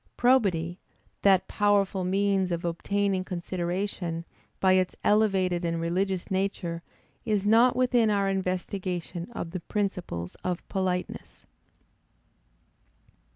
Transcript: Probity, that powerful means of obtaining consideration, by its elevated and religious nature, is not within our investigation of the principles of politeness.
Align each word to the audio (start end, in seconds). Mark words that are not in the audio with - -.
Probity, 0.17 0.79
that 1.21 1.47
powerful 1.47 2.03
means 2.03 2.51
of 2.51 2.65
obtaining 2.65 3.23
consideration, 3.23 4.25
by 4.59 4.73
its 4.73 4.95
elevated 5.03 5.63
and 5.63 5.79
religious 5.79 6.31
nature, 6.31 6.81
is 7.23 7.45
not 7.45 7.75
within 7.75 8.09
our 8.09 8.27
investigation 8.27 9.31
of 9.33 9.51
the 9.51 9.59
principles 9.59 10.33
of 10.43 10.67
politeness. 10.69 11.45